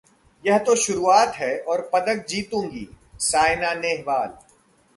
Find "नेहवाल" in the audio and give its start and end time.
3.73-4.33